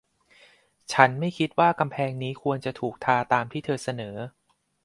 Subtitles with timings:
[0.93, 4.15] ฉันไม่คิดว่ากำแพงนี้ควรจะถูกทาตามที่เธอเสนอ